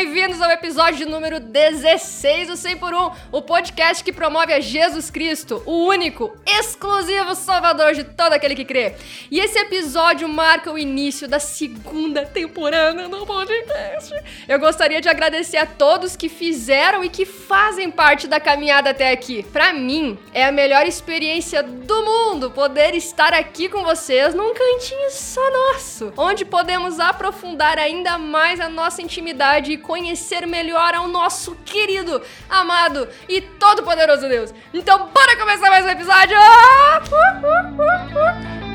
Bem-vindos 0.00 0.40
ao 0.40 0.48
episódio 0.52 1.08
número 1.08 1.40
16 1.40 2.46
do 2.46 2.56
100 2.56 2.76
por 2.76 2.94
1, 2.94 3.10
o 3.32 3.42
podcast 3.42 4.04
que 4.04 4.12
promove 4.12 4.52
a 4.52 4.60
Jesus 4.60 5.10
Cristo, 5.10 5.60
o 5.66 5.86
único, 5.86 6.36
exclusivo 6.46 7.34
salvador 7.34 7.94
de 7.94 8.04
todo 8.04 8.32
aquele 8.32 8.54
que 8.54 8.64
crê. 8.64 8.94
E 9.28 9.40
esse 9.40 9.58
episódio 9.58 10.28
marca 10.28 10.70
o 10.70 10.78
início 10.78 11.26
da 11.26 11.40
segunda 11.40 12.24
temporada 12.24 13.08
do 13.08 13.26
podcast. 13.26 14.14
Eu 14.46 14.60
gostaria 14.60 15.00
de 15.00 15.08
agradecer 15.08 15.56
a 15.56 15.66
todos 15.66 16.14
que 16.14 16.28
fizeram 16.28 17.02
e 17.02 17.08
que 17.08 17.26
fazem 17.26 17.90
parte 17.90 18.28
da 18.28 18.38
caminhada 18.38 18.90
até 18.90 19.10
aqui. 19.10 19.42
Para 19.52 19.72
mim, 19.72 20.16
é 20.32 20.44
a 20.44 20.52
melhor 20.52 20.86
experiência 20.86 21.60
do 21.60 22.04
mundo 22.04 22.52
poder 22.52 22.94
estar 22.94 23.34
aqui 23.34 23.68
com 23.68 23.82
vocês 23.82 24.32
num 24.32 24.54
cantinho 24.54 25.10
só 25.10 25.42
nosso, 25.50 26.12
onde 26.16 26.44
podemos 26.44 27.00
aprofundar 27.00 27.80
ainda 27.80 28.16
mais 28.16 28.60
a 28.60 28.68
nossa 28.68 29.02
intimidade 29.02 29.72
e 29.72 29.87
conhecer 29.88 30.46
melhor 30.46 30.94
ao 30.94 31.08
nosso 31.08 31.56
querido, 31.64 32.20
amado 32.48 33.08
e 33.26 33.40
todo-poderoso 33.40 34.28
Deus. 34.28 34.52
Então, 34.74 35.08
bora 35.08 35.34
começar 35.38 35.70
mais 35.70 35.86
um 35.86 35.88
episódio! 35.88 36.36
Uh, 36.36 36.98
uh, 37.16 37.84
uh, 38.54 38.68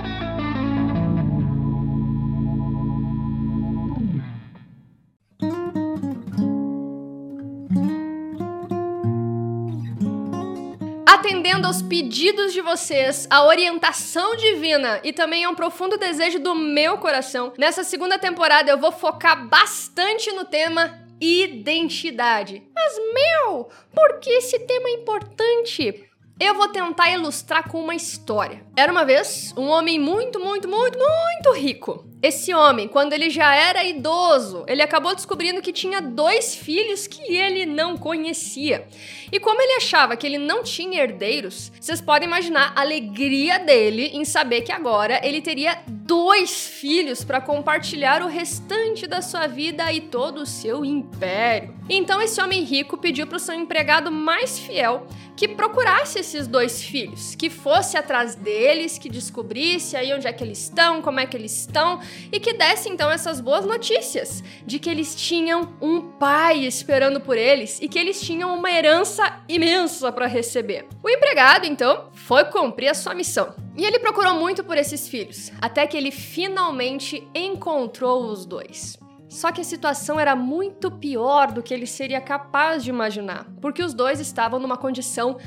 atendendo 11.06 11.68
aos 11.68 11.82
pedidos 11.82 12.54
de 12.54 12.62
vocês, 12.62 13.28
a 13.30 13.46
orientação 13.46 14.36
divina 14.36 15.00
e 15.04 15.14
também 15.14 15.44
é 15.44 15.50
um 15.50 15.54
profundo 15.54 15.96
desejo 15.96 16.40
do 16.40 16.56
meu 16.56 16.98
coração. 16.98 17.54
Nessa 17.58 17.84
segunda 17.84 18.18
temporada 18.18 18.72
eu 18.72 18.80
vou 18.80 18.92
focar 18.92 19.48
bastante 19.48 20.32
no 20.32 20.44
tema 20.44 21.03
identidade. 21.24 22.62
Mas 22.76 22.98
meu, 23.14 23.70
por 23.94 24.20
que 24.20 24.30
esse 24.30 24.60
tema 24.60 24.90
é 24.90 24.94
importante? 24.94 26.10
Eu 26.40 26.56
vou 26.56 26.68
tentar 26.68 27.12
ilustrar 27.12 27.70
com 27.70 27.80
uma 27.80 27.96
história. 27.96 28.66
Era 28.76 28.92
uma 28.92 29.06
vez 29.06 29.54
um 29.56 29.68
homem 29.70 30.00
muito, 30.00 30.40
muito, 30.40 30.68
muito, 30.68 30.98
muito 30.98 31.52
rico. 31.54 32.13
Esse 32.24 32.54
homem, 32.54 32.88
quando 32.88 33.12
ele 33.12 33.30
já 33.30 33.54
era 33.54 33.84
idoso, 33.84 34.64
ele 34.66 34.82
acabou 34.82 35.14
descobrindo 35.14 35.62
que 35.62 35.74
tinha 35.74 36.00
dois 36.00 36.56
filhos 36.56 37.06
que 37.06 37.36
ele 37.36 37.66
não 37.66 37.98
conhecia. 37.98 38.88
E 39.30 39.42
como 39.42 39.62
ele 39.62 39.74
achava 39.74 40.16
que 40.16 40.26
ele 40.26 40.38
não 40.38 40.64
tinha 40.64 41.04
herdeiros, 41.04 41.70
vocês 41.78 42.00
podem 42.00 42.26
imaginar 42.26 42.72
a 42.78 42.80
alegria 42.80 43.60
dele 43.60 44.12
em 44.14 44.24
saber 44.24 44.62
que 44.62 44.72
agora 44.72 45.20
ele 45.22 45.42
teria 45.42 45.80
dois 45.86 46.66
filhos 46.66 47.26
para 47.26 47.42
compartilhar 47.42 48.22
o 48.22 48.28
restante 48.28 49.06
da 49.06 49.22
sua 49.22 49.46
vida 49.48 49.92
e 49.92 50.00
todo 50.00 50.44
o 50.44 50.46
seu 50.46 50.86
império. 50.86 51.76
Então 51.90 52.22
esse 52.22 52.42
homem 52.42 52.64
rico 52.64 52.98
pediu 52.98 53.28
para 53.28 53.36
o 53.36 53.40
seu 53.40 53.56
empregado 53.56 54.10
mais 54.10 54.58
fiel 54.58 55.08
que 55.36 55.48
procurasse 55.48 56.20
esses 56.20 56.46
dois 56.48 56.82
filhos, 56.82 57.36
que 57.36 57.50
fosse 57.50 57.98
atrás 57.98 58.36
deles, 58.36 58.98
que 58.98 59.10
descobrisse 59.10 59.98
aí 59.98 60.14
onde 60.14 60.28
é 60.28 60.32
que 60.32 60.44
eles 60.44 60.62
estão, 60.64 61.02
como 61.02 61.20
é 61.20 61.26
que 61.26 61.36
eles 61.36 61.60
estão 61.60 62.00
e 62.32 62.40
que 62.40 62.54
desse 62.54 62.90
então 62.90 63.12
essas 63.12 63.40
boas 63.40 63.66
notícias 63.66 64.44
de 64.66 64.80
que 64.80 64.90
eles 64.90 65.16
tinham 65.16 65.74
um 65.82 66.02
pai 66.02 66.60
esperando 66.66 67.20
por 67.20 67.38
eles 67.38 67.80
e 67.82 67.88
que 67.88 68.00
eles 68.00 68.22
tinham 68.22 68.56
uma 68.56 68.72
herança 68.72 69.42
imensa 69.48 70.12
para 70.12 70.28
receber. 70.28 70.88
O 71.02 71.10
empregado 71.10 71.66
então 71.66 72.10
foi 72.14 72.46
cumprir 72.46 72.90
a 72.90 72.94
sua 72.94 73.14
missão. 73.14 73.56
E 73.76 73.86
ele 73.86 74.00
procurou 74.00 74.36
muito 74.36 74.64
por 74.64 74.78
esses 74.78 75.08
filhos, 75.08 75.52
até 75.60 75.88
que 75.88 75.98
ele 75.98 76.12
finalmente 76.12 77.28
encontrou 77.34 78.26
os 78.26 78.46
dois. 78.46 79.00
Só 79.34 79.52
que 79.52 79.62
a 79.62 79.64
situação 79.64 80.20
era 80.20 80.36
muito 80.36 80.92
pior 80.92 81.52
do 81.52 81.64
que 81.64 81.74
ele 81.74 81.88
seria 81.88 82.22
capaz 82.22 82.84
de 82.84 82.92
imaginar, 82.92 83.48
porque 83.60 83.82
os 83.84 83.92
dois 83.92 84.20
estavam 84.20 84.60
numa 84.60 84.78
condição 84.78 85.38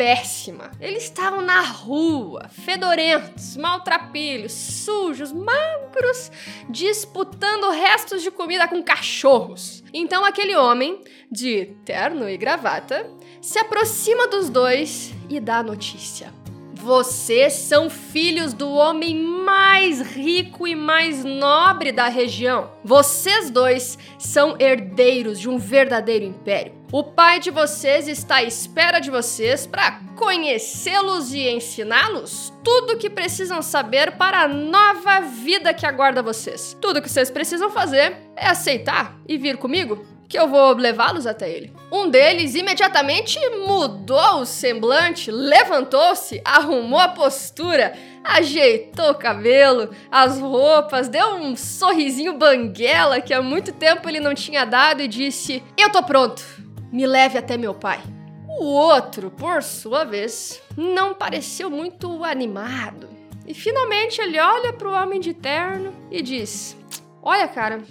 péssima. 0.00 0.70
Eles 0.80 1.02
estavam 1.02 1.42
na 1.42 1.60
rua, 1.60 2.48
fedorentos, 2.48 3.54
maltrapilhos, 3.58 4.50
sujos, 4.50 5.30
magros, 5.30 6.32
disputando 6.70 7.68
restos 7.68 8.22
de 8.22 8.30
comida 8.30 8.66
com 8.66 8.82
cachorros. 8.82 9.84
Então 9.92 10.24
aquele 10.24 10.56
homem, 10.56 11.04
de 11.30 11.66
terno 11.84 12.26
e 12.30 12.38
gravata, 12.38 13.10
se 13.42 13.58
aproxima 13.58 14.26
dos 14.26 14.48
dois 14.48 15.12
e 15.28 15.38
dá 15.38 15.58
a 15.58 15.62
notícia. 15.62 16.32
Vocês 16.72 17.52
são 17.52 17.90
filhos 17.90 18.54
do 18.54 18.70
homem 18.70 19.14
mais 19.14 20.00
rico 20.00 20.66
e 20.66 20.74
mais 20.74 21.22
nobre 21.26 21.92
da 21.92 22.08
região. 22.08 22.72
Vocês 22.82 23.50
dois 23.50 23.98
são 24.18 24.56
herdeiros 24.58 25.38
de 25.38 25.46
um 25.46 25.58
verdadeiro 25.58 26.24
império. 26.24 26.79
O 26.92 27.04
pai 27.04 27.38
de 27.38 27.52
vocês 27.52 28.08
está 28.08 28.36
à 28.36 28.42
espera 28.42 28.98
de 28.98 29.12
vocês 29.12 29.64
para 29.64 30.00
conhecê-los 30.16 31.32
e 31.32 31.48
ensiná-los 31.48 32.52
tudo 32.64 32.94
o 32.94 32.98
que 32.98 33.08
precisam 33.08 33.62
saber 33.62 34.16
para 34.16 34.40
a 34.40 34.48
nova 34.48 35.20
vida 35.20 35.72
que 35.72 35.86
aguarda 35.86 36.20
vocês. 36.20 36.76
Tudo 36.80 36.98
o 36.98 37.02
que 37.02 37.08
vocês 37.08 37.30
precisam 37.30 37.70
fazer 37.70 38.16
é 38.34 38.48
aceitar 38.48 39.16
e 39.28 39.38
vir 39.38 39.56
comigo 39.56 40.04
que 40.28 40.38
eu 40.38 40.48
vou 40.48 40.74
levá-los 40.74 41.26
até 41.26 41.50
ele. 41.50 41.72
Um 41.92 42.08
deles 42.08 42.56
imediatamente 42.56 43.38
mudou 43.66 44.40
o 44.40 44.46
semblante, 44.46 45.30
levantou-se, 45.30 46.40
arrumou 46.44 47.00
a 47.00 47.08
postura, 47.08 47.92
ajeitou 48.24 49.10
o 49.10 49.14
cabelo, 49.14 49.90
as 50.10 50.38
roupas, 50.38 51.08
deu 51.08 51.34
um 51.34 51.56
sorrisinho 51.56 52.38
banguela 52.38 53.20
que 53.20 53.34
há 53.34 53.42
muito 53.42 53.72
tempo 53.72 54.08
ele 54.08 54.20
não 54.20 54.34
tinha 54.34 54.64
dado 54.64 55.02
e 55.02 55.08
disse: 55.08 55.64
Eu 55.76 55.90
tô 55.90 56.00
pronto, 56.02 56.44
me 56.92 57.06
leve 57.06 57.38
até 57.38 57.56
meu 57.56 57.74
pai. 57.74 58.00
O 58.48 58.64
outro, 58.64 59.30
por 59.30 59.62
sua 59.62 60.04
vez, 60.04 60.60
não 60.76 61.14
pareceu 61.14 61.70
muito 61.70 62.24
animado. 62.24 63.08
E 63.46 63.54
finalmente 63.54 64.20
ele 64.20 64.38
olha 64.38 64.72
para 64.72 64.88
o 64.88 64.92
homem 64.92 65.20
de 65.20 65.32
terno 65.32 65.92
e 66.10 66.20
diz: 66.20 66.76
Olha, 67.22 67.48
cara, 67.48 67.82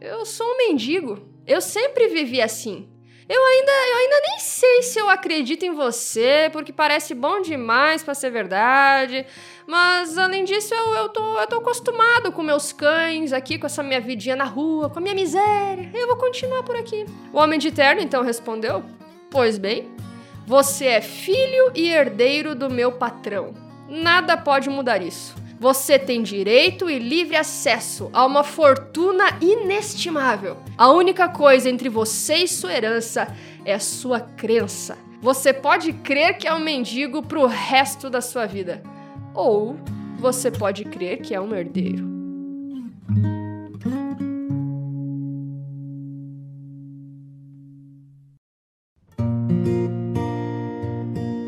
eu 0.00 0.26
sou 0.26 0.46
um 0.46 0.58
mendigo. 0.58 1.18
Eu 1.46 1.60
sempre 1.60 2.08
vivi 2.08 2.40
assim. 2.40 2.88
Eu 3.34 3.46
ainda, 3.46 3.72
eu 3.72 3.96
ainda 3.96 4.20
nem 4.28 4.38
sei 4.40 4.82
se 4.82 4.98
eu 4.98 5.08
acredito 5.08 5.62
em 5.62 5.70
você, 5.70 6.50
porque 6.52 6.70
parece 6.70 7.14
bom 7.14 7.40
demais 7.40 8.02
para 8.02 8.12
ser 8.12 8.28
verdade. 8.28 9.24
Mas 9.66 10.18
além 10.18 10.44
disso, 10.44 10.74
eu, 10.74 10.94
eu, 10.96 11.08
tô, 11.08 11.40
eu 11.40 11.46
tô 11.46 11.56
acostumado 11.56 12.30
com 12.30 12.42
meus 12.42 12.74
cães 12.74 13.32
aqui, 13.32 13.56
com 13.58 13.64
essa 13.64 13.82
minha 13.82 14.02
vidinha 14.02 14.36
na 14.36 14.44
rua, 14.44 14.90
com 14.90 14.98
a 14.98 15.02
minha 15.02 15.14
miséria. 15.14 15.90
Eu 15.94 16.08
vou 16.08 16.16
continuar 16.16 16.62
por 16.62 16.76
aqui. 16.76 17.06
O 17.32 17.38
homem 17.38 17.58
de 17.58 17.72
terno 17.72 18.02
então 18.02 18.22
respondeu: 18.22 18.84
Pois 19.30 19.56
bem, 19.56 19.90
você 20.46 20.84
é 20.84 21.00
filho 21.00 21.72
e 21.74 21.88
herdeiro 21.88 22.54
do 22.54 22.68
meu 22.68 22.92
patrão. 22.92 23.54
Nada 23.88 24.36
pode 24.36 24.68
mudar 24.68 25.00
isso. 25.00 25.34
Você 25.62 25.96
tem 25.96 26.24
direito 26.24 26.90
e 26.90 26.98
livre 26.98 27.36
acesso 27.36 28.10
a 28.12 28.26
uma 28.26 28.42
fortuna 28.42 29.38
inestimável. 29.40 30.56
A 30.76 30.90
única 30.90 31.28
coisa 31.28 31.70
entre 31.70 31.88
você 31.88 32.38
e 32.38 32.48
sua 32.48 32.72
herança 32.72 33.32
é 33.64 33.72
a 33.72 33.78
sua 33.78 34.18
crença. 34.18 34.98
Você 35.20 35.52
pode 35.52 35.92
crer 35.92 36.36
que 36.36 36.48
é 36.48 36.52
um 36.52 36.58
mendigo 36.58 37.22
pro 37.22 37.46
resto 37.46 38.10
da 38.10 38.20
sua 38.20 38.44
vida, 38.44 38.82
ou 39.32 39.76
você 40.18 40.50
pode 40.50 40.84
crer 40.84 41.22
que 41.22 41.32
é 41.32 41.40
um 41.40 41.54
herdeiro. 41.54 42.10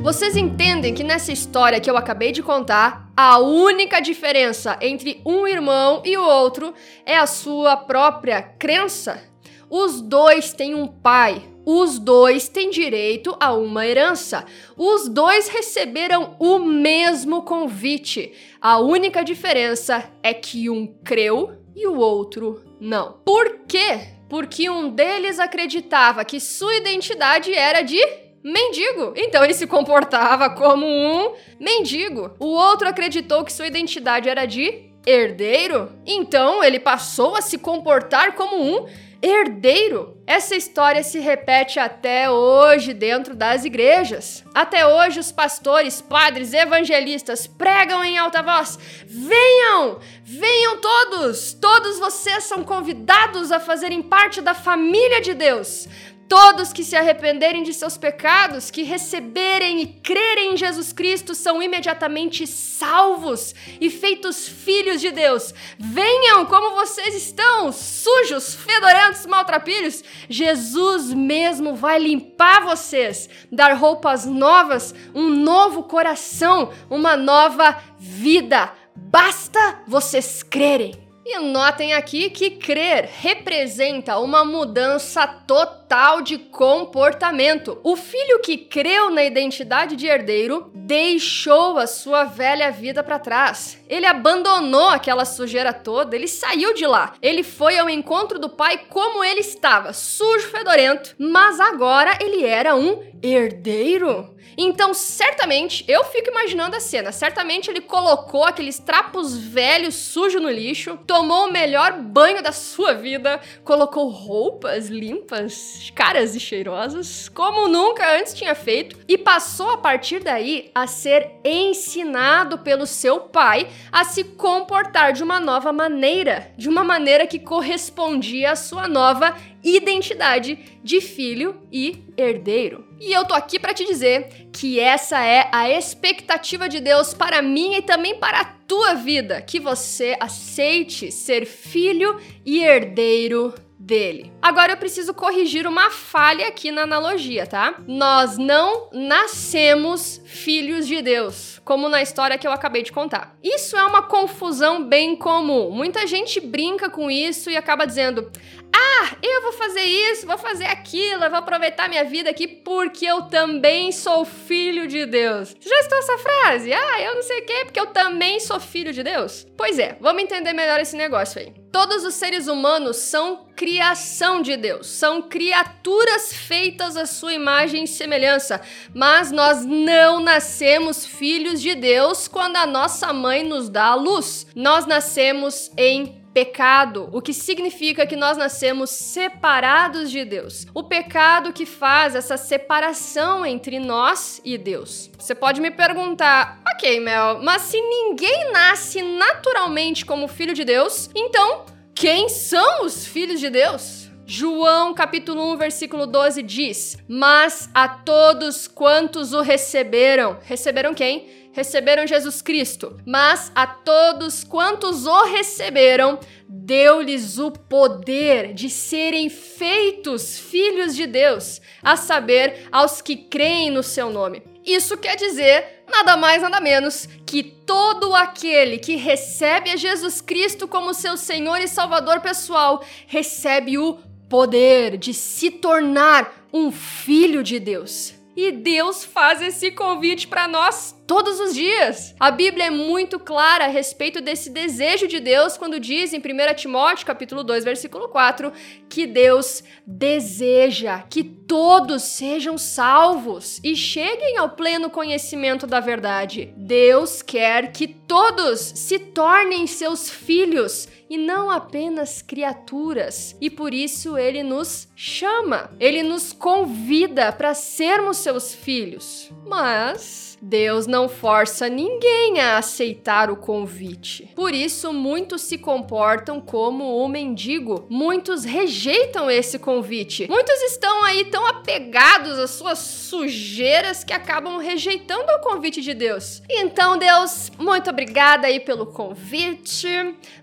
Vocês 0.05 0.37
entendem 0.37 0.94
que 0.94 1.03
nessa 1.03 1.33
história 1.33 1.81
que 1.81 1.91
eu 1.91 1.97
acabei 1.97 2.31
de 2.31 2.44
contar, 2.44 3.04
a 3.16 3.38
única 3.38 4.00
diferença 4.00 4.76
entre 4.81 5.20
um 5.25 5.46
irmão 5.46 6.02
e 6.05 6.16
o 6.16 6.25
outro 6.25 6.75
é 7.06 7.16
a 7.16 7.26
sua 7.26 7.76
própria 7.76 8.43
crença? 8.43 9.22
Os 9.70 10.00
dois 10.00 10.52
têm 10.52 10.75
um 10.75 10.87
pai, 10.87 11.43
os 11.64 11.99
dois 11.99 12.49
têm 12.49 12.70
direito 12.70 13.37
a 13.40 13.52
uma 13.55 13.87
herança. 13.87 14.44
Os 14.76 15.08
dois 15.08 15.49
receberam 15.49 16.37
o 16.38 16.58
mesmo 16.58 17.43
convite. 17.43 18.32
A 18.61 18.78
única 18.78 19.22
diferença 19.22 20.11
é 20.22 20.34
que 20.34 20.69
um 20.69 20.87
creu 21.05 21.56
e 21.75 21.87
o 21.87 21.96
outro 21.96 22.64
não. 22.81 23.12
Por 23.25 23.61
quê? 23.66 24.00
Porque 24.28 24.69
um 24.69 24.90
deles 24.90 25.38
acreditava 25.38 26.25
que 26.25 26.40
sua 26.40 26.76
identidade 26.76 27.55
era 27.55 27.82
de 27.82 28.24
mendigo. 28.44 29.14
Então 29.17 29.43
ele 29.43 29.55
se 29.55 29.67
comportava 29.67 30.50
como 30.50 30.87
um 30.87 31.32
mendigo. 31.58 32.37
O 32.38 32.46
outro 32.46 32.87
acreditou 32.87 33.43
que 33.43 33.52
sua 33.52 33.67
identidade 33.67 34.29
era 34.29 34.44
de 34.44 34.91
herdeiro. 35.06 35.91
Então 36.06 36.62
ele 36.62 36.79
passou 36.79 37.35
a 37.37 37.41
se 37.41 37.56
comportar 37.56 38.35
como 38.35 38.62
um 38.62 38.87
herdeiro. 39.25 40.19
Essa 40.26 40.55
história 40.55 41.02
se 41.02 41.19
repete 41.19 41.79
até 41.79 42.31
hoje 42.31 42.93
dentro 42.93 43.35
das 43.35 43.64
igrejas. 43.64 44.44
Até 44.55 44.87
hoje, 44.87 45.19
os 45.20 45.32
pastores, 45.32 46.02
padres, 46.02 46.52
evangelistas 46.52 47.47
pregam 47.47 48.05
em 48.05 48.19
alta 48.19 48.43
voz: 48.43 48.79
venham, 49.06 49.99
venham 50.23 50.79
todos, 50.79 51.55
todos 51.55 51.99
vocês 51.99 52.44
são 52.44 52.62
convidados 52.64 53.50
a 53.50 53.61
fazerem 53.61 54.02
parte 54.02 54.43
da 54.43 54.52
família 54.52 55.20
de 55.20 55.32
Deus. 55.32 55.88
Todos 56.29 56.73
que 56.73 56.82
se 56.82 56.97
arrependerem 56.97 57.62
de 57.62 57.75
seus 57.75 57.99
pecados, 57.99 58.71
que 58.71 58.82
receberem 58.82 59.82
e 59.82 59.87
crerem 59.87 60.55
em 60.55 60.56
Jesus 60.56 60.93
Cristo, 60.93 61.35
são 61.35 61.62
imediatamente 61.62 62.47
salvos 62.47 63.55
e 63.81 63.91
feitos 63.91 64.49
filhos 64.49 65.00
de 65.00 65.11
Deus. 65.11 65.53
Venham 65.79 66.47
como 66.47 66.75
vocês 66.75 67.15
estão, 67.15 67.71
sujos, 67.71 68.55
fedorentos, 68.55 69.26
maltrapilhos. 69.26 70.03
Jesus 70.29 71.12
mesmo 71.12 71.75
vai 71.75 71.99
limpar 71.99 72.65
vocês, 72.65 73.29
dar 73.53 73.75
roupas 73.75 74.25
novas, 74.25 74.94
um 75.15 75.29
novo 75.29 75.82
coração, 75.85 76.73
uma 76.88 77.17
nova 77.17 77.82
vida. 77.99 78.73
Basta 78.97 79.82
vocês 79.87 80.43
crerem. 80.43 81.04
E 81.26 81.38
notem 81.38 81.94
aqui 81.94 82.29
que 82.29 82.50
crer 82.50 83.09
representa 83.11 84.19
uma 84.19 84.44
mudança 84.44 85.26
total 85.26 86.21
de 86.21 86.37
comportamento. 86.37 87.81
O 87.82 87.97
filho 87.97 88.41
que 88.41 88.59
creu 88.59 89.09
na 89.09 89.25
identidade 89.25 89.97
de 89.97 90.06
herdeiro 90.06 90.71
deixou 90.75 91.79
a 91.79 91.87
sua 91.87 92.25
velha 92.25 92.71
vida 92.71 93.03
para 93.03 93.19
trás. 93.19 93.82
Ele 93.88 94.05
abandonou 94.05 94.91
aquela 94.91 95.25
sujeira 95.25 95.73
toda, 95.73 96.15
ele 96.15 96.29
saiu 96.29 96.75
de 96.75 96.87
lá. 96.87 97.15
Ele 97.23 97.43
foi 97.43 97.79
ao 97.79 97.88
encontro 97.88 98.38
do 98.38 98.50
pai 98.50 98.82
como 98.91 99.25
ele 99.25 99.41
estava, 99.41 99.94
sujo, 99.94 100.49
fedorento, 100.49 101.15
mas 101.19 101.59
agora 101.59 102.19
ele 102.21 102.44
era 102.44 102.76
um 102.76 103.03
herdeiro. 103.23 104.35
Então, 104.56 104.94
certamente, 104.94 105.85
eu 105.88 106.05
fico 106.05 106.31
imaginando 106.31 106.76
a 106.76 106.81
cena. 106.81 107.11
Certamente 107.11 107.71
ele 107.71 107.81
colocou 107.81 108.44
aqueles 108.44 108.79
trapos 108.79 109.37
velhos 109.37 109.94
sujos 109.94 110.41
no 110.41 110.50
lixo, 110.50 110.99
tomou 111.14 111.46
o 111.46 111.52
melhor 111.52 111.93
banho 112.00 112.43
da 112.43 112.50
sua 112.50 112.93
vida, 112.93 113.40
colocou 113.62 114.08
roupas 114.08 114.88
limpas, 114.88 115.93
caras 115.94 116.34
e 116.34 116.40
cheirosas, 116.40 117.28
como 117.28 117.69
nunca 117.69 118.19
antes 118.19 118.34
tinha 118.34 118.52
feito, 118.52 118.99
e 119.06 119.16
passou 119.16 119.70
a 119.70 119.78
partir 119.78 120.19
daí 120.19 120.72
a 120.75 120.88
ser 120.88 121.31
ensinado 121.44 122.58
pelo 122.58 122.84
seu 122.84 123.20
pai 123.20 123.69
a 123.93 124.02
se 124.02 124.25
comportar 124.25 125.12
de 125.12 125.22
uma 125.22 125.38
nova 125.38 125.72
maneira, 125.72 126.50
de 126.56 126.69
uma 126.69 126.82
maneira 126.82 127.28
que 127.28 127.38
correspondia 127.38 128.50
à 128.50 128.56
sua 128.56 128.88
nova 128.88 129.37
identidade 129.64 130.58
de 130.82 131.00
filho 131.00 131.56
e 131.72 132.05
herdeiro. 132.16 132.87
E 133.00 133.12
eu 133.12 133.25
tô 133.25 133.34
aqui 133.34 133.58
para 133.58 133.75
te 133.75 133.84
dizer 133.84 134.49
que 134.52 134.78
essa 134.78 135.25
é 135.25 135.49
a 135.50 135.70
expectativa 135.70 136.69
de 136.69 136.81
Deus 136.81 137.14
para 137.14 137.40
mim 137.40 137.75
e 137.75 137.82
também 137.82 138.19
para 138.19 138.40
a 138.40 138.44
tua 138.44 138.94
vida, 138.94 139.40
que 139.40 139.58
você 139.58 140.16
aceite 140.20 141.11
ser 141.11 141.46
filho 141.46 142.20
e 142.44 142.62
herdeiro 142.62 143.55
dele. 143.78 144.32
Agora 144.40 144.72
eu 144.72 144.76
preciso 144.76 145.12
corrigir 145.12 145.66
uma 145.66 145.90
falha 145.90 146.49
aqui 146.49 146.70
na 146.70 146.82
analogia, 146.82 147.46
tá? 147.46 147.75
Nós 147.87 148.38
não 148.38 148.88
nascemos 148.93 150.20
filhos 150.25 150.87
de 150.87 151.02
Deus, 151.02 151.54
como 151.64 151.88
na 151.88 152.02
história 152.02 152.37
que 152.38 152.46
eu 152.46 152.52
acabei 152.52 152.82
de 152.82 152.93
contar. 152.93 153.37
Isso 153.43 153.76
é 153.76 153.84
uma 153.84 154.02
confusão 154.02 154.84
bem 154.84 155.16
comum. 155.16 155.70
Muita 155.70 156.06
gente 156.06 156.40
brinca 156.40 156.90
com 156.90 157.11
isso 157.11 157.50
e 157.50 157.56
acaba 157.56 157.87
dizendo: 157.87 158.31
ah, 158.75 159.16
eu 159.22 159.43
vou 159.43 159.52
fazer 159.52 159.82
isso, 159.82 160.26
vou 160.26 160.38
fazer 160.38 160.66
aquilo, 160.66 161.25
eu 161.25 161.31
vou 161.31 161.38
aproveitar 161.38 161.88
minha 161.88 162.05
vida 162.05 162.31
aqui 162.31 162.46
porque 162.46 163.06
eu 163.06 163.22
também 163.22 163.90
sou 163.93 164.25
filho 164.25 164.87
de 164.87 165.06
Deus. 165.06 165.56
Já 165.61 165.78
estou 165.81 165.99
essa 165.99 166.19
frase? 166.19 166.72
Ah, 166.72 167.00
eu 167.02 167.14
não 167.14 167.22
sei 167.22 167.40
o 167.40 167.46
quê, 167.46 167.62
porque 167.64 167.81
eu 167.81 167.87
também 167.87 168.40
sou 168.40 168.61
filho 168.61 168.93
de 168.93 169.02
Deus? 169.02 169.46
Pois 169.56 169.78
é, 169.78 169.96
vamos 170.00 170.22
entender 170.22 170.52
melhor 170.52 170.81
esse 170.81 170.96
negócio 170.96 171.40
aí. 171.40 171.63
Todos 171.75 172.05
os 172.05 172.15
seres 172.15 172.47
humanos 172.47 172.99
são 172.99 173.47
criação 173.56 174.41
de 174.41 174.56
Deus, 174.56 174.87
são 174.87 175.21
criaturas 175.21 176.32
feitas 176.32 176.97
à 176.97 177.05
sua 177.05 177.35
imagem 177.35 177.82
e 177.82 177.88
semelhança, 177.88 178.61
mas 178.94 179.32
nós 179.32 179.67
não 179.67 180.21
nascemos 180.21 181.05
filhos 181.05 181.61
de 181.61 181.75
Deus 181.75 182.29
quando 182.29 182.55
a 182.59 182.65
nossa 182.65 183.12
mãe 183.12 183.43
nos 183.43 183.69
dá 183.69 183.87
a 183.87 183.94
luz. 183.97 184.47
Nós 184.55 184.87
nascemos 184.87 185.69
em 185.76 186.24
pecado, 186.35 187.09
o 187.13 187.23
que 187.23 187.33
significa 187.33 188.05
que 188.05 188.17
nós 188.17 188.37
nascemos 188.37 188.91
separados 188.91 190.11
de 190.11 190.25
Deus. 190.25 190.67
O 190.75 190.83
pecado 190.83 191.53
que 191.53 191.65
faz 191.65 192.17
essa 192.17 192.37
separação 192.37 193.47
entre 193.47 193.79
nós 193.79 194.41
e 194.45 194.59
Deus. 194.59 195.09
Você 195.17 195.35
pode 195.35 195.61
me 195.61 195.71
perguntar, 195.71 196.61
ok, 196.75 196.99
Mel, 196.99 197.39
mas 197.41 197.63
se 197.63 197.81
ninguém 197.81 198.51
nasce 198.53 199.01
naturalmente 199.01 200.05
como 200.05 200.27
filho 200.27 200.53
de 200.53 200.65
Deus, 200.65 201.09
então 201.15 201.65
quem 201.95 202.29
são 202.29 202.85
os 202.85 203.07
filhos 203.07 203.39
de 203.39 203.49
Deus? 203.49 204.11
João 204.27 204.95
capítulo 204.95 205.53
1, 205.53 205.57
versículo 205.59 206.07
12 206.07 206.43
diz: 206.43 206.97
Mas 207.07 207.69
a 207.75 207.87
todos 207.87 208.67
quantos 208.67 209.35
o 209.35 209.43
receberam, 209.43 210.39
receberam 210.43 210.95
quem? 210.95 211.44
Receberam 211.55 212.06
Jesus 212.06 212.43
Cristo, 212.43 213.01
mas 213.06 213.51
a 213.55 213.67
todos 213.67 214.43
quantos 214.45 215.06
o 215.06 215.25
receberam, 215.25 216.19
deu-lhes 216.49 217.39
o 217.39 217.51
poder 217.51 218.53
de 218.53 218.69
serem 218.69 219.31
feitos 219.31 220.39
filhos 220.39 220.95
de 220.95 221.06
Deus, 221.06 221.61
a 221.83 221.97
saber, 221.97 222.69
aos 222.71 223.01
que 223.01 223.17
creem 223.17 223.71
no 223.71 223.83
seu 223.83 224.11
nome. 224.11 224.43
Isso 224.65 224.97
quer 224.97 225.17
dizer 225.17 225.85
nada 225.89 226.17
mais 226.17 226.43
nada 226.43 226.61
menos 226.61 227.09
que 227.25 227.43
todo 227.43 228.15
aquele 228.15 228.79
que 228.79 228.97
recebe 228.97 229.71
a 229.71 229.77
Jesus 229.77 230.21
Cristo 230.21 230.67
como 230.67 230.95
seu 230.95 231.17
Senhor 231.17 231.61
e 231.61 231.69
Salvador 231.69 232.21
pessoal 232.21 232.85
recebe 233.07 233.79
o 233.79 233.99
poder 234.29 234.97
de 234.97 235.15
se 235.15 235.50
tornar 235.50 236.33
um 236.53 236.73
filho 236.73 237.43
de 237.43 237.61
Deus. 237.61 238.15
E 238.37 238.51
Deus 238.51 239.05
faz 239.05 239.41
esse 239.41 239.71
convite 239.71 240.26
para 240.26 240.49
nós 240.49 240.95
todos 241.07 241.38
os 241.38 241.55
dias. 241.55 242.14
A 242.19 242.31
Bíblia 242.31 242.67
é 242.67 242.71
muito 242.71 243.19
clara 243.19 243.67
a 243.67 243.69
respeito 243.69 244.21
desse 244.21 244.50
desejo 244.50 245.07
de 245.07 245.21
Deus 245.21 245.57
quando 245.57 245.79
diz 245.79 246.12
em 246.12 246.19
1 246.19 246.55
Timóteo, 246.57 247.07
capítulo 247.07 247.45
2, 247.45 247.64
versículo 247.64 248.09
4, 248.09 248.53
que 248.88 249.07
Deus 249.07 249.62
deseja 249.87 251.03
que 251.03 251.23
todos 251.23 252.03
sejam 252.03 252.59
salvos 252.59 253.61
e 253.62 253.76
cheguem 253.76 254.38
ao 254.38 254.50
pleno 254.50 254.91
conhecimento 254.91 255.67
da 255.67 255.79
verdade. 255.79 256.53
Deus 256.57 257.23
quer 257.23 257.71
que 257.71 257.87
todos 257.87 258.61
se 258.61 258.99
tornem 258.99 259.67
seus 259.67 260.11
filhos 260.11 260.88
e 261.08 261.16
não 261.16 261.50
apenas 261.50 262.23
criaturas. 262.23 263.37
E 263.40 263.50
por 263.50 263.75
isso 263.75 264.16
ele 264.16 264.42
nos 264.42 264.88
chama, 264.96 265.70
ele 265.78 266.02
nos 266.02 266.32
convida 266.32 267.32
para 267.32 267.54
sermos 267.54 268.18
seus 268.18 268.54
filhos. 268.54 269.30
Mas 269.46 270.34
Deus 270.46 270.87
não 270.87 271.08
força 271.08 271.68
ninguém 271.70 272.38
a 272.38 272.58
aceitar 272.58 273.30
o 273.30 273.37
convite. 273.37 274.30
Por 274.37 274.54
isso, 274.54 274.92
muitos 274.92 275.40
se 275.40 275.56
comportam 275.56 276.38
como 276.38 276.99
o 276.99 277.08
mendigo. 277.08 277.87
Muitos 277.88 278.44
rejeitam 278.44 279.30
esse 279.30 279.58
convite. 279.58 280.28
Muitos 280.28 280.61
estão 280.62 281.02
aí 281.04 281.25
tão 281.26 281.46
apegados 281.46 282.38
às 282.38 282.50
suas 282.50 282.78
sujeiras 282.78 284.04
que 284.04 284.12
acabam 284.12 284.58
rejeitando 284.58 285.30
o 285.32 285.40
convite 285.40 285.80
de 285.80 285.94
Deus. 285.94 286.42
Então, 286.49 286.99
Deus, 286.99 287.50
muito 287.58 287.88
obrigada 287.88 288.46
aí 288.46 288.61
pelo 288.61 288.87
convite, 288.87 289.88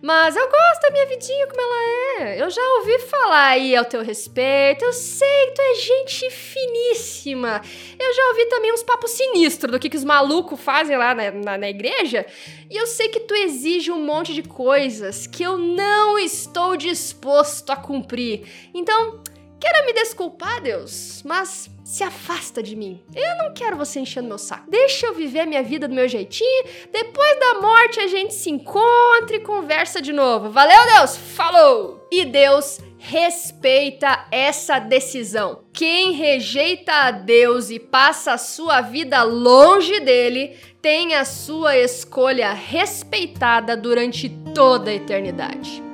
mas 0.02 0.36
eu 0.36 0.50
gosto 0.52 0.82
da 0.82 0.92
minha 0.92 1.06
vidinha 1.06 1.48
como 1.48 1.62
ela 1.62 2.26
é. 2.26 2.42
Eu 2.42 2.50
já 2.50 2.62
ouvi 2.80 3.00
falar 3.00 3.48
aí 3.48 3.76
ao 3.76 3.86
teu 3.86 4.04
respeito. 4.04 4.84
Eu 4.84 4.94
sei 4.94 5.48
que 5.48 5.52
tu 5.54 5.62
é 5.62 5.76
gente 5.76 6.30
finíssima. 6.30 7.62
Eu 7.98 8.14
já 8.14 8.28
ouvi 8.28 8.46
também 8.48 8.74
uns 8.74 8.84
papos 8.84 9.12
sinistros 9.12 9.72
do 9.72 9.80
que 9.80 9.90
que 9.90 9.98
os 9.98 10.04
malucos 10.04 10.60
fazem 10.60 10.98
lá 10.98 11.16
na, 11.16 11.32
na, 11.32 11.58
na 11.58 11.70
igreja. 11.70 12.26
E 12.70 12.76
eu 12.76 12.86
sei 12.86 13.08
que 13.10 13.22
tu 13.22 13.34
exige 13.34 13.92
um 13.92 14.04
monte 14.04 14.34
de 14.34 14.44
coisas 14.44 15.26
que 15.26 15.44
eu 15.44 15.58
não 15.58 16.20
estou 16.20 16.76
disposto 16.76 17.70
a 17.72 17.76
cumprir. 17.76 18.44
Então, 18.74 19.22
quero 19.62 19.86
me 19.86 19.94
desculpar, 19.94 20.60
Deus, 20.60 21.22
mas 21.24 21.70
se 21.86 22.04
afasta 22.04 22.64
de 22.64 22.76
mim. 22.76 23.02
Eu 23.16 23.38
não 23.38 23.54
quero 23.54 23.78
você 23.78 24.00
enchendo 24.00 24.28
meu 24.28 24.38
saco. 24.38 24.70
Deixa 24.70 25.06
eu 25.06 25.14
viver 25.14 25.42
a 25.42 25.46
minha 25.46 25.62
vida 25.62 25.88
do 25.88 25.94
meu 25.94 26.08
jeitinho. 26.08 26.64
Depois 26.92 27.40
da 27.40 27.62
morte 27.62 28.00
a 28.00 28.08
gente 28.08 28.34
se 28.34 28.50
encontra 28.50 29.36
e 29.36 29.42
conversa 29.42 30.02
de 30.02 30.12
novo. 30.12 30.50
Valeu, 30.50 30.80
Deus! 30.98 31.16
Falou! 31.16 32.08
E 32.12 32.26
Deus 32.26 32.80
respeita 32.98 34.26
essa 34.32 34.80
decisão. 34.80 35.64
Quem 35.74 36.12
rejeita 36.12 36.92
a 36.92 37.12
Deus 37.12 37.70
e 37.70 37.80
passa 37.80 38.34
a 38.34 38.38
sua 38.38 38.82
vida 38.82 39.24
longe 39.24 40.00
dele 40.00 40.56
tem 40.82 41.14
a 41.14 41.26
sua 41.26 41.78
escolha 41.78 42.54
respeitada 42.54 43.78
durante 43.78 44.30
toda 44.54 44.90
a 44.90 44.94
eternidade. 44.94 45.91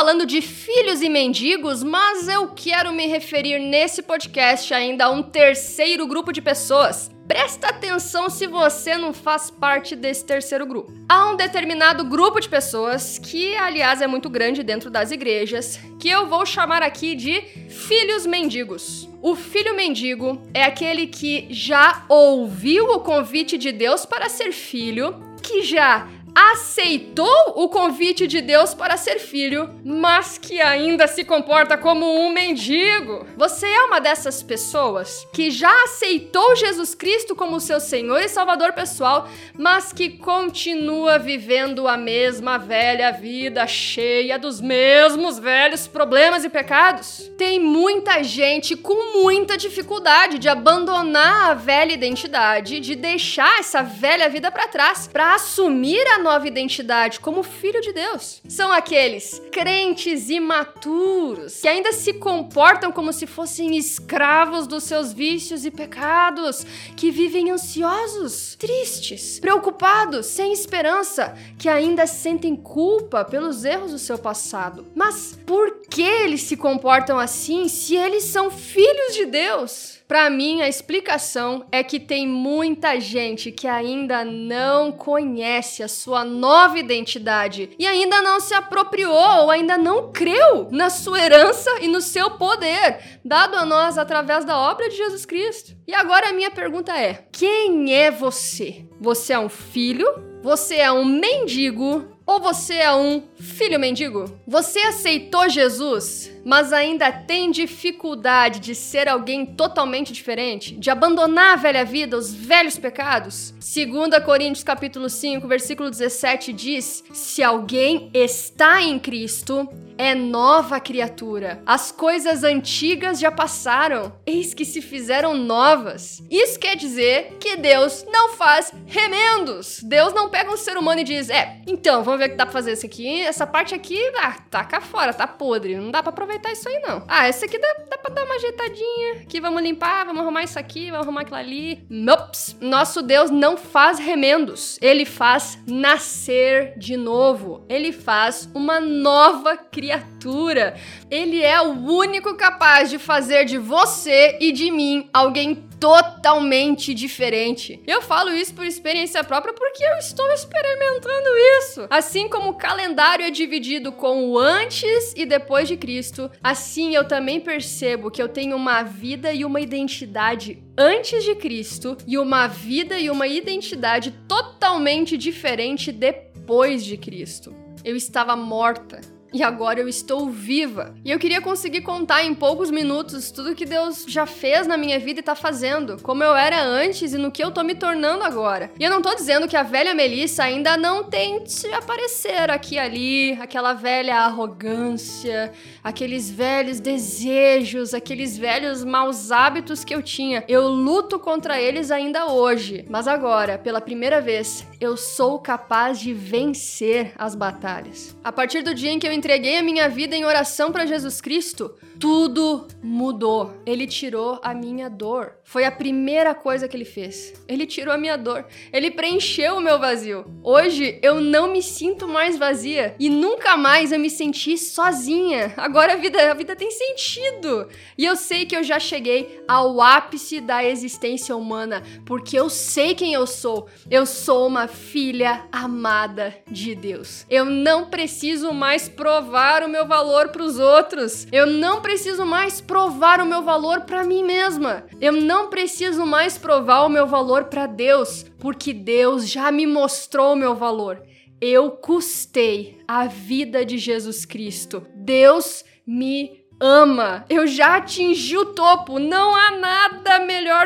Falando 0.00 0.24
de 0.24 0.40
filhos 0.40 1.02
e 1.02 1.10
mendigos, 1.10 1.82
mas 1.82 2.26
eu 2.26 2.48
quero 2.48 2.90
me 2.90 3.06
referir 3.06 3.58
nesse 3.58 4.02
podcast 4.02 4.72
ainda 4.72 5.04
a 5.04 5.10
um 5.10 5.22
terceiro 5.22 6.06
grupo 6.06 6.32
de 6.32 6.40
pessoas. 6.40 7.10
Presta 7.28 7.66
atenção 7.66 8.30
se 8.30 8.46
você 8.46 8.96
não 8.96 9.12
faz 9.12 9.50
parte 9.50 9.94
desse 9.94 10.24
terceiro 10.24 10.64
grupo. 10.64 10.90
Há 11.06 11.28
um 11.28 11.36
determinado 11.36 12.02
grupo 12.02 12.40
de 12.40 12.48
pessoas, 12.48 13.18
que 13.18 13.54
aliás 13.56 14.00
é 14.00 14.06
muito 14.06 14.30
grande 14.30 14.62
dentro 14.62 14.90
das 14.90 15.10
igrejas, 15.10 15.78
que 15.98 16.08
eu 16.08 16.26
vou 16.26 16.46
chamar 16.46 16.82
aqui 16.82 17.14
de 17.14 17.42
filhos 17.68 18.24
mendigos. 18.24 19.06
O 19.20 19.36
filho 19.36 19.76
mendigo 19.76 20.40
é 20.54 20.64
aquele 20.64 21.08
que 21.08 21.46
já 21.50 22.06
ouviu 22.08 22.86
o 22.86 23.00
convite 23.00 23.58
de 23.58 23.70
Deus 23.70 24.06
para 24.06 24.30
ser 24.30 24.50
filho, 24.50 25.22
que 25.42 25.60
já 25.60 26.08
aceitou 26.34 27.54
o 27.56 27.68
convite 27.68 28.26
de 28.26 28.40
Deus 28.40 28.74
para 28.74 28.96
ser 28.96 29.18
filho, 29.18 29.70
mas 29.84 30.38
que 30.38 30.60
ainda 30.60 31.06
se 31.06 31.24
comporta 31.24 31.76
como 31.76 32.06
um 32.20 32.32
mendigo. 32.32 33.26
Você 33.36 33.66
é 33.66 33.84
uma 33.84 34.00
dessas 34.00 34.42
pessoas 34.42 35.26
que 35.32 35.50
já 35.50 35.72
aceitou 35.84 36.56
Jesus 36.56 36.94
Cristo 36.94 37.34
como 37.34 37.60
seu 37.60 37.80
Senhor 37.80 38.20
e 38.20 38.28
Salvador 38.28 38.72
pessoal, 38.72 39.28
mas 39.58 39.92
que 39.92 40.10
continua 40.10 41.18
vivendo 41.18 41.86
a 41.86 41.96
mesma 41.96 42.58
velha 42.58 43.10
vida 43.10 43.66
cheia 43.66 44.38
dos 44.38 44.60
mesmos 44.60 45.38
velhos 45.38 45.86
problemas 45.86 46.44
e 46.44 46.48
pecados? 46.48 47.30
Tem 47.36 47.58
muita 47.60 48.22
gente 48.22 48.76
com 48.76 49.20
muita 49.22 49.56
dificuldade 49.56 50.38
de 50.38 50.48
abandonar 50.48 51.50
a 51.50 51.54
velha 51.54 51.92
identidade, 51.92 52.80
de 52.80 52.94
deixar 52.94 53.58
essa 53.58 53.82
velha 53.82 54.28
vida 54.28 54.50
para 54.50 54.68
trás, 54.68 55.06
para 55.06 55.34
assumir 55.34 56.06
a 56.08 56.18
nova 56.18 56.29
identidade 56.46 57.20
como 57.20 57.42
filho 57.42 57.80
de 57.80 57.92
Deus. 57.92 58.42
São 58.48 58.70
aqueles 58.72 59.40
crentes 59.50 60.30
imaturos 60.30 61.60
que 61.60 61.68
ainda 61.68 61.92
se 61.92 62.14
comportam 62.14 62.92
como 62.92 63.12
se 63.12 63.26
fossem 63.26 63.76
escravos 63.76 64.66
dos 64.66 64.84
seus 64.84 65.12
vícios 65.12 65.64
e 65.64 65.70
pecados, 65.70 66.64
que 66.96 67.10
vivem 67.10 67.50
ansiosos, 67.50 68.54
tristes, 68.56 69.38
preocupados, 69.40 70.26
sem 70.26 70.52
esperança, 70.52 71.36
que 71.58 71.68
ainda 71.68 72.06
sentem 72.06 72.54
culpa 72.56 73.24
pelos 73.24 73.64
erros 73.64 73.92
do 73.92 73.98
seu 73.98 74.18
passado. 74.18 74.86
Mas 74.94 75.38
por 75.46 75.82
que 75.88 76.02
eles 76.02 76.42
se 76.42 76.56
comportam 76.56 77.18
assim 77.18 77.68
se 77.68 77.96
eles 77.96 78.24
são 78.24 78.50
filhos 78.50 79.14
de 79.14 79.26
Deus? 79.26 79.99
Para 80.10 80.28
mim, 80.28 80.60
a 80.60 80.68
explicação 80.68 81.64
é 81.70 81.84
que 81.84 82.00
tem 82.00 82.26
muita 82.26 82.98
gente 82.98 83.52
que 83.52 83.68
ainda 83.68 84.24
não 84.24 84.90
conhece 84.90 85.84
a 85.84 85.88
sua 85.88 86.24
nova 86.24 86.76
identidade 86.80 87.70
e 87.78 87.86
ainda 87.86 88.20
não 88.20 88.40
se 88.40 88.52
apropriou 88.52 89.42
ou 89.42 89.52
ainda 89.52 89.78
não 89.78 90.10
creu 90.10 90.66
na 90.72 90.90
sua 90.90 91.24
herança 91.24 91.70
e 91.80 91.86
no 91.86 92.00
seu 92.00 92.28
poder 92.32 93.20
dado 93.24 93.54
a 93.54 93.64
nós 93.64 93.96
através 93.96 94.44
da 94.44 94.58
obra 94.58 94.88
de 94.88 94.96
Jesus 94.96 95.24
Cristo. 95.24 95.76
E 95.86 95.94
agora 95.94 96.30
a 96.30 96.32
minha 96.32 96.50
pergunta 96.50 96.92
é: 96.98 97.26
quem 97.30 97.94
é 97.94 98.10
você? 98.10 98.84
Você 99.00 99.32
é 99.32 99.38
um 99.38 99.48
filho? 99.48 100.08
Você 100.42 100.74
é 100.74 100.90
um 100.90 101.04
mendigo? 101.04 102.08
Ou 102.26 102.40
você 102.40 102.74
é 102.74 102.94
um 102.94 103.22
filho 103.38 103.78
mendigo? 103.78 104.24
Você 104.46 104.78
aceitou 104.78 105.48
Jesus, 105.48 106.30
mas 106.44 106.72
ainda 106.72 107.10
tem 107.12 107.50
dificuldade 107.50 108.60
de 108.60 108.74
ser 108.74 109.08
alguém 109.08 109.46
totalmente 109.46 110.12
diferente, 110.12 110.74
de 110.74 110.90
abandonar 110.90 111.54
a 111.54 111.56
velha 111.56 111.84
vida, 111.84 112.16
os 112.16 112.32
velhos 112.32 112.78
pecados? 112.78 113.52
2 113.60 114.24
Coríntios 114.24 114.64
capítulo 114.64 115.08
5, 115.08 115.46
versículo 115.46 115.90
17 115.90 116.52
diz: 116.52 117.04
"Se 117.12 117.42
alguém 117.42 118.10
está 118.14 118.80
em 118.82 118.98
Cristo, 118.98 119.68
é 120.00 120.14
nova 120.14 120.80
criatura. 120.80 121.62
As 121.66 121.92
coisas 121.92 122.42
antigas 122.42 123.20
já 123.20 123.30
passaram, 123.30 124.10
eis 124.24 124.54
que 124.54 124.64
se 124.64 124.80
fizeram 124.80 125.34
novas. 125.34 126.22
Isso 126.30 126.58
quer 126.58 126.74
dizer 126.74 127.36
que 127.38 127.56
Deus 127.58 128.06
não 128.10 128.30
faz 128.30 128.72
remendos. 128.86 129.80
Deus 129.82 130.14
não 130.14 130.30
pega 130.30 130.50
um 130.50 130.56
ser 130.56 130.78
humano 130.78 131.02
e 131.02 131.04
diz: 131.04 131.28
É, 131.28 131.60
então, 131.66 132.02
vamos 132.02 132.18
ver 132.18 132.28
o 132.28 132.30
que 132.30 132.36
dá 132.36 132.46
pra 132.46 132.52
fazer 132.54 132.72
isso 132.72 132.86
aqui. 132.86 133.20
Essa 133.20 133.46
parte 133.46 133.74
aqui, 133.74 134.00
ah, 134.16 134.38
taca 134.50 134.80
fora, 134.80 135.12
tá 135.12 135.26
podre. 135.26 135.76
Não 135.76 135.90
dá 135.90 136.02
pra 136.02 136.08
aproveitar 136.08 136.29
isso 136.52 136.68
aí, 136.68 136.80
não. 136.80 137.04
Ah, 137.08 137.26
essa 137.26 137.46
aqui 137.46 137.58
dá, 137.58 137.76
dá 137.90 137.98
pra 137.98 138.14
dar 138.14 138.24
uma 138.24 138.34
ajeitadinha. 138.34 139.22
Aqui 139.22 139.40
vamos 139.40 139.62
limpar, 139.62 140.04
vamos 140.04 140.22
arrumar 140.22 140.42
isso 140.42 140.58
aqui, 140.58 140.90
vamos 140.90 141.06
arrumar 141.06 141.22
aquilo 141.22 141.36
ali. 141.36 141.84
Nops! 141.88 142.56
Nosso 142.60 143.02
Deus 143.02 143.30
não 143.30 143.56
faz 143.56 143.98
remendos. 143.98 144.78
Ele 144.80 145.04
faz 145.04 145.58
nascer 145.66 146.74
de 146.78 146.96
novo. 146.96 147.64
Ele 147.68 147.92
faz 147.92 148.48
uma 148.54 148.80
nova 148.80 149.56
criatura 149.56 150.19
criatura. 150.20 150.76
Ele 151.10 151.42
é 151.42 151.60
o 151.60 151.72
único 151.72 152.34
capaz 152.36 152.90
de 152.90 152.98
fazer 152.98 153.46
de 153.46 153.58
você 153.58 154.36
e 154.40 154.52
de 154.52 154.70
mim 154.70 155.08
alguém 155.12 155.68
totalmente 155.80 156.92
diferente. 156.92 157.80
Eu 157.86 158.02
falo 158.02 158.30
isso 158.30 158.52
por 158.52 158.66
experiência 158.66 159.24
própria 159.24 159.54
porque 159.54 159.82
eu 159.82 159.96
estou 159.96 160.30
experimentando 160.32 161.30
isso. 161.58 161.86
Assim 161.88 162.28
como 162.28 162.50
o 162.50 162.54
calendário 162.54 163.24
é 163.24 163.30
dividido 163.30 163.90
com 163.90 164.28
o 164.28 164.38
antes 164.38 165.14
e 165.16 165.24
depois 165.24 165.66
de 165.66 165.78
Cristo, 165.78 166.30
assim 166.42 166.94
eu 166.94 167.08
também 167.08 167.40
percebo 167.40 168.10
que 168.10 168.22
eu 168.22 168.28
tenho 168.28 168.56
uma 168.56 168.82
vida 168.82 169.32
e 169.32 169.42
uma 169.42 169.60
identidade 169.60 170.62
antes 170.76 171.24
de 171.24 171.34
Cristo 171.34 171.96
e 172.06 172.18
uma 172.18 172.46
vida 172.46 172.98
e 172.98 173.08
uma 173.08 173.26
identidade 173.26 174.12
totalmente 174.28 175.16
diferente 175.16 175.90
depois 175.90 176.84
de 176.84 176.98
Cristo. 176.98 177.54
Eu 177.82 177.96
estava 177.96 178.36
morta 178.36 179.00
e 179.32 179.42
agora 179.42 179.80
eu 179.80 179.88
estou 179.88 180.30
viva. 180.30 180.94
E 181.04 181.10
eu 181.10 181.18
queria 181.18 181.40
conseguir 181.40 181.82
contar 181.82 182.24
em 182.24 182.34
poucos 182.34 182.70
minutos 182.70 183.30
tudo 183.30 183.54
que 183.54 183.64
Deus 183.64 184.04
já 184.08 184.26
fez 184.26 184.66
na 184.66 184.76
minha 184.76 184.98
vida 184.98 185.20
e 185.20 185.22
tá 185.22 185.34
fazendo, 185.34 185.98
como 186.02 186.22
eu 186.22 186.34
era 186.34 186.62
antes 186.62 187.12
e 187.12 187.18
no 187.18 187.30
que 187.30 187.42
eu 187.42 187.50
tô 187.50 187.62
me 187.62 187.74
tornando 187.74 188.24
agora. 188.24 188.70
E 188.78 188.84
eu 188.84 188.90
não 188.90 189.02
tô 189.02 189.14
dizendo 189.14 189.48
que 189.48 189.56
a 189.56 189.62
velha 189.62 189.94
Melissa 189.94 190.44
ainda 190.44 190.76
não 190.76 191.04
tente 191.04 191.66
aparecer 191.72 192.50
aqui 192.50 192.70
e 192.74 192.78
ali, 192.78 193.32
aquela 193.40 193.72
velha 193.72 194.16
arrogância, 194.16 195.52
aqueles 195.82 196.30
velhos 196.30 196.78
desejos, 196.78 197.94
aqueles 197.94 198.38
velhos 198.38 198.84
maus 198.84 199.32
hábitos 199.32 199.84
que 199.84 199.94
eu 199.94 200.02
tinha. 200.02 200.44
Eu 200.46 200.68
luto 200.68 201.18
contra 201.18 201.60
eles 201.60 201.90
ainda 201.90 202.26
hoje, 202.26 202.84
mas 202.88 203.08
agora, 203.08 203.58
pela 203.58 203.80
primeira 203.80 204.20
vez, 204.20 204.66
eu 204.80 204.96
sou 204.96 205.38
capaz 205.38 205.98
de 205.98 206.12
vencer 206.12 207.12
as 207.16 207.34
batalhas. 207.34 208.16
A 208.22 208.30
partir 208.30 208.62
do 208.62 208.74
dia 208.74 208.90
em 208.90 208.98
que 208.98 209.06
eu 209.06 209.12
entreguei 209.20 209.58
a 209.58 209.62
minha 209.62 209.86
vida 209.86 210.16
em 210.16 210.24
oração 210.24 210.72
para 210.72 210.86
Jesus 210.86 211.20
Cristo, 211.20 211.74
tudo 211.98 212.66
mudou. 212.82 213.52
Ele 213.66 213.86
tirou 213.86 214.40
a 214.42 214.54
minha 214.54 214.88
dor. 214.88 215.34
Foi 215.44 215.64
a 215.64 215.70
primeira 215.70 216.34
coisa 216.34 216.66
que 216.66 216.74
ele 216.74 216.86
fez. 216.86 217.34
Ele 217.46 217.66
tirou 217.66 217.92
a 217.92 217.98
minha 217.98 218.16
dor. 218.16 218.46
Ele 218.72 218.90
preencheu 218.90 219.56
o 219.56 219.60
meu 219.60 219.78
vazio. 219.78 220.24
Hoje 220.42 220.98
eu 221.02 221.20
não 221.20 221.52
me 221.52 221.62
sinto 221.62 222.08
mais 222.08 222.38
vazia 222.38 222.94
e 222.98 223.10
nunca 223.10 223.58
mais 223.58 223.92
eu 223.92 223.98
me 223.98 224.08
senti 224.08 224.56
sozinha. 224.56 225.52
Agora 225.58 225.92
a 225.92 225.96
vida, 225.96 226.30
a 226.30 226.34
vida 226.34 226.56
tem 226.56 226.70
sentido. 226.70 227.68
E 227.98 228.06
eu 228.06 228.16
sei 228.16 228.46
que 228.46 228.56
eu 228.56 228.64
já 228.64 228.80
cheguei 228.80 229.42
ao 229.46 229.82
ápice 229.82 230.40
da 230.40 230.64
existência 230.64 231.36
humana, 231.36 231.82
porque 232.06 232.38
eu 232.38 232.48
sei 232.48 232.94
quem 232.94 233.12
eu 233.12 233.26
sou. 233.26 233.68
Eu 233.90 234.06
sou 234.06 234.46
uma 234.46 234.66
filha 234.66 235.44
amada 235.52 236.34
de 236.50 236.74
Deus. 236.74 237.26
Eu 237.28 237.44
não 237.44 237.90
preciso 237.90 238.54
mais 238.54 238.88
provar 238.88 239.09
o 239.18 239.68
meu 239.68 239.86
valor 239.86 240.28
para 240.28 240.42
os 240.42 240.58
outros. 240.58 241.26
Eu 241.32 241.46
não 241.46 241.80
preciso 241.80 242.24
mais 242.24 242.60
provar 242.60 243.20
o 243.20 243.26
meu 243.26 243.42
valor 243.42 243.82
para 243.82 244.04
mim 244.04 244.22
mesma. 244.22 244.84
Eu 245.00 245.12
não 245.12 245.48
preciso 245.48 246.06
mais 246.06 246.38
provar 246.38 246.82
o 246.82 246.88
meu 246.88 247.06
valor 247.06 247.44
para 247.44 247.66
Deus, 247.66 248.24
porque 248.38 248.72
Deus 248.72 249.28
já 249.28 249.50
me 249.50 249.66
mostrou 249.66 250.32
o 250.34 250.36
meu 250.36 250.54
valor. 250.54 251.02
Eu 251.40 251.70
custei 251.70 252.78
a 252.86 253.06
vida 253.06 253.64
de 253.64 253.78
Jesus 253.78 254.24
Cristo. 254.24 254.86
Deus 254.94 255.64
me 255.86 256.40
ama. 256.60 257.24
Eu 257.28 257.46
já 257.46 257.76
atingi 257.76 258.36
o 258.36 258.46
topo. 258.46 258.98
Não 258.98 259.34
há 259.34 259.56
nada 259.56 260.09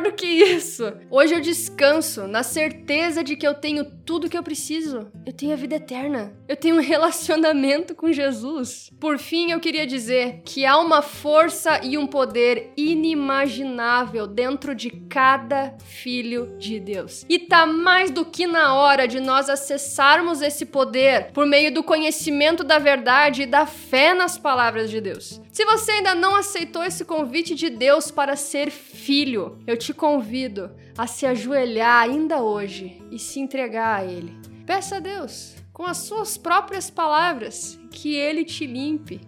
do 0.05 0.13
que 0.13 0.27
isso. 0.27 0.93
Hoje 1.11 1.35
eu 1.35 1.41
descanso 1.41 2.29
na 2.29 2.43
certeza 2.43 3.25
de 3.25 3.37
que 3.37 3.47
eu 3.47 3.55
tenho 3.55 3.85
tudo 3.85 4.29
que 4.29 4.37
eu 4.37 4.43
preciso. 4.43 5.11
Eu 5.27 5.33
tenho 5.33 5.53
a 5.53 5.57
vida 5.57 5.77
eterna. 5.77 6.33
Eu 6.47 6.57
tenho 6.57 6.77
um 6.77 6.81
relacionamento 6.81 7.95
com 7.95 8.13
Jesus. 8.13 8.91
Por 9.01 9.19
fim, 9.19 9.51
eu 9.51 9.59
queria 9.59 9.87
dizer 9.87 10.43
que 10.45 10.67
há 10.67 10.79
uma 10.79 11.03
força 11.03 11.81
e 11.83 11.97
um 11.97 12.07
poder 12.07 12.73
inimaginável 12.77 14.27
dentro 14.27 14.75
de 14.75 14.91
cada 14.91 15.75
filho 15.85 16.55
de 16.59 16.79
Deus. 16.79 17.25
E 17.29 17.39
tá 17.39 17.67
mais 17.67 18.11
do 18.11 18.25
que 18.25 18.47
na 18.47 18.75
hora 18.75 19.09
de 19.09 19.21
nós 19.21 19.49
acessarmos 19.49 20.43
esse 20.43 20.67
poder 20.67 21.33
por 21.33 21.47
meio 21.47 21.73
do 21.73 21.83
conhecimento 21.83 22.63
da 22.63 22.79
verdade 22.79 23.43
e 23.43 23.47
da 23.47 23.67
fé 23.67 24.13
nas 24.13 24.37
palavras 24.37 24.91
de 24.91 25.01
Deus. 25.01 25.41
Se 25.55 25.65
você 25.65 25.93
ainda 25.93 26.17
não 26.17 26.35
aceitou 26.35 26.83
esse 26.83 27.05
convite 27.05 27.55
de 27.55 27.71
Deus 27.71 28.11
para 28.11 28.35
ser 28.35 28.73
filho, 28.73 29.57
eu 29.69 29.77
te 29.77 29.95
convido 29.95 30.75
a 30.99 31.07
se 31.07 31.25
ajoelhar 31.27 32.03
ainda 32.03 32.43
hoje 32.43 33.01
e 33.09 33.21
se 33.21 33.39
entregar 33.39 34.01
a 34.01 34.05
Ele. 34.05 34.37
Peça 34.67 34.97
a 34.97 34.99
Deus. 34.99 35.55
com 35.73 35.85
as 35.85 35.99
suas 35.99 36.37
próprias 36.37 36.91
palavras, 36.91 37.79
que 37.91 38.15
ele 38.15 38.45
te 38.45 38.65
limpe. 38.65 39.21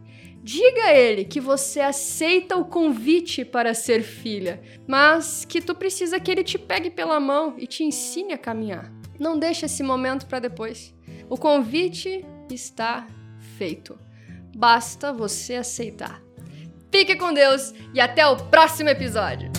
Diga 0.42 0.85
a 0.85 0.95
ele 0.95 1.25
que 1.25 1.40
você 1.40 1.80
aceita 1.80 2.56
o 2.56 2.64
convite 2.64 3.45
para 3.45 3.75
ser 3.75 4.02
filha, 4.04 4.62
mas 4.87 5.45
que 5.45 5.61
tu 5.61 5.75
precisa 5.75 6.21
que 6.21 6.30
ele 6.30 6.45
te 6.45 6.56
pegue 6.56 6.88
pela 6.88 7.18
mão 7.18 7.54
e 7.59 7.66
te 7.66 7.83
ensine 7.83 8.33
a 8.33 8.38
caminhar. 8.38 8.92
Não 9.18 9.37
deixe 9.37 9.66
esse 9.66 9.83
momento 9.83 10.26
para 10.26 10.38
depois. 10.38 10.95
O 11.28 11.37
convite 11.37 12.25
está 12.49 13.09
feito. 13.59 14.06
Basta 14.57 15.13
você 15.13 15.57
aceitar. 15.57 16.23
Fique 16.91 17.15
com 17.17 17.31
Deus 17.31 17.75
e 17.93 18.01
até 18.01 18.27
o 18.27 18.37
próximo 18.37 18.89
episódio. 18.89 19.51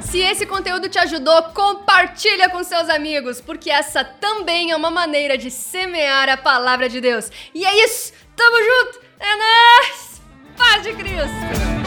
Se 0.00 0.20
esse 0.20 0.46
conteúdo 0.46 0.88
te 0.88 1.00
ajudou, 1.00 1.42
compartilha 1.54 2.48
com 2.48 2.62
seus 2.62 2.88
amigos, 2.88 3.40
porque 3.40 3.68
essa 3.68 4.04
também 4.04 4.70
é 4.70 4.76
uma 4.76 4.92
maneira 4.92 5.36
de 5.36 5.50
semear 5.50 6.28
a 6.28 6.36
palavra 6.36 6.88
de 6.88 7.00
Deus. 7.00 7.32
E 7.52 7.64
é 7.64 7.84
isso, 7.84 8.12
tamo 8.36 8.56
junto, 8.58 9.00
é 9.18 9.36
nóis! 9.36 10.22
Paz 10.56 10.84
de 10.84 10.92
Cristo! 10.92 11.83